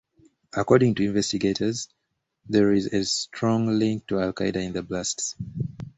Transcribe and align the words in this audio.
According 0.57 0.95
to 0.95 1.03
investigators, 1.05 1.87
there 2.49 2.73
is 2.73 2.91
no 2.91 3.03
strong 3.03 3.67
link 3.67 4.07
to 4.07 4.19
Al 4.19 4.33
Qaeda 4.33 4.55
in 4.55 4.73
the 4.73 4.81
blasts. 4.81 5.35